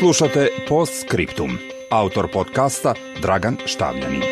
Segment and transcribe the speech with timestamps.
[0.00, 1.50] Slušate Post Scriptum.
[1.90, 4.22] Autor podcasta Dragan Štavljanin.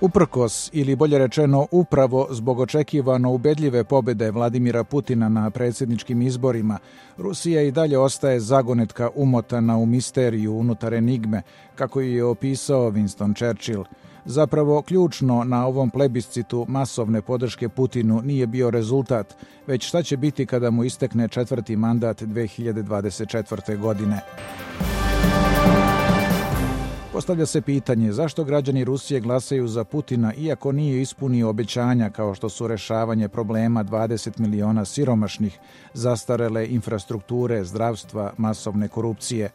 [0.00, 6.78] Uprkos, ili bolje rečeno upravo zbog očekivano ubedljive pobede Vladimira Putina na predsjedničkim izborima,
[7.18, 11.42] Rusija i dalje ostaje zagonetka umotana u misteriju unutar enigme,
[11.74, 13.84] kako je opisao Winston Churchill–
[14.26, 19.36] Zapravo, ključno na ovom plebiscitu masovne podrške Putinu nije bio rezultat,
[19.66, 23.78] već šta će biti kada mu istekne četvrti mandat 2024.
[23.78, 24.20] godine.
[27.12, 32.48] Postavlja se pitanje zašto građani Rusije glasaju za Putina iako nije ispunio obećanja kao što
[32.48, 35.58] su rešavanje problema 20 miliona siromašnih,
[35.92, 39.50] zastarele infrastrukture, zdravstva, masovne korupcije.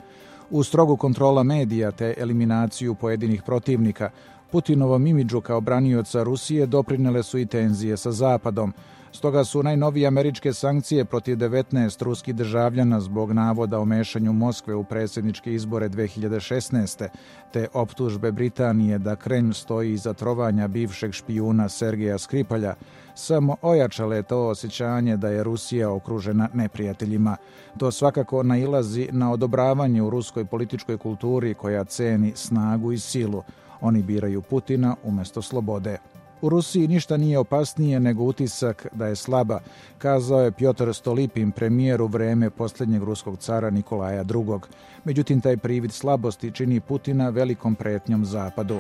[0.50, 4.10] U strogu kontrola medija te eliminaciju pojedinih protivnika,
[4.52, 8.74] Putinovom imidžu kao branioca Rusije doprinele su i tenzije sa Zapadom.
[9.12, 14.84] Stoga su najnovije američke sankcije protiv 19 ruskih državljana zbog navoda o mešanju Moskve u
[14.84, 17.08] predsjedničke izbore 2016.
[17.54, 22.76] te optužbe Britanije da Kreml stoji iza trovanja bivšeg špijuna Sergeja Skripalja,
[23.16, 27.38] samo ojačale to osjećanje da je Rusija okružena neprijateljima.
[27.78, 33.44] To svakako nailazi na odobravanje u ruskoj političkoj kulturi koja ceni snagu i silu.
[33.82, 35.98] Oni biraju Putina umjesto slobode.
[36.42, 39.60] U Rusiji ništa nije opasnije nego utisak da je slaba,
[39.98, 44.60] kazao je Piotr Stolipin, premijer u vreme posljednjeg ruskog cara Nikolaja II.
[45.04, 48.80] Međutim, taj privid slabosti čini Putina velikom pretnjom Zapadu.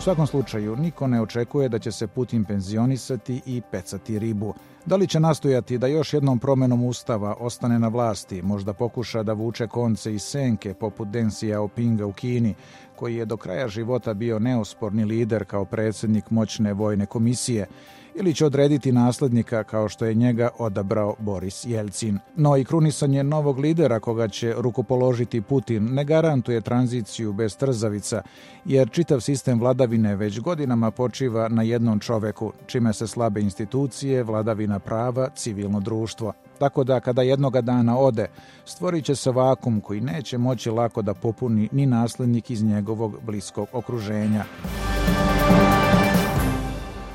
[0.00, 4.54] U svakom slučaju, niko ne očekuje da će se Putin penzionisati i pecati ribu.
[4.86, 9.32] Da li će nastojati da još jednom promenom ustava ostane na vlasti, možda pokuša da
[9.32, 12.54] vuče konce i senke poput Deng Xiaopinga u Kini,
[12.96, 17.66] koji je do kraja života bio neosporni lider kao predsjednik moćne vojne komisije,
[18.14, 22.18] ili će odrediti naslednika kao što je njega odabrao Boris Jelcin.
[22.36, 28.22] No i krunisanje novog lidera koga će rukopoložiti Putin ne garantuje tranziciju bez trzavica,
[28.64, 34.78] jer čitav sistem vladavine već godinama počiva na jednom čoveku, čime se slabe institucije, vladavina
[34.78, 36.32] prava, civilno društvo.
[36.58, 38.26] Tako da kada jednoga dana ode,
[38.64, 43.68] stvorit će se vakum koji neće moći lako da popuni ni naslednik iz njegovog bliskog
[43.72, 44.44] okruženja.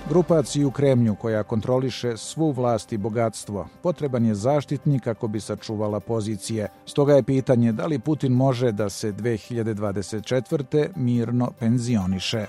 [0.10, 6.00] Grupaciju u Kremlju koja kontroliše svu vlast i bogatstvo potreban je zaštitnik kako bi sačuvala
[6.00, 6.68] pozicije.
[6.86, 10.88] Stoga je pitanje da li Putin može da se 2024.
[10.96, 12.46] mirno penzioniše.